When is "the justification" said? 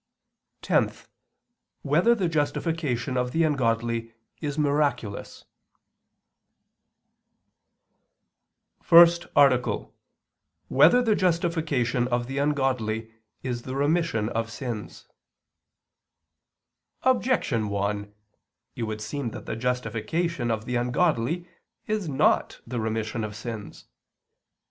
2.15-3.17, 11.03-12.07, 19.45-20.49